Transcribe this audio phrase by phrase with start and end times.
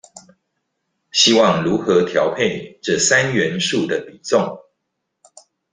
[1.11, 4.57] 希望如何調配這三元素的比重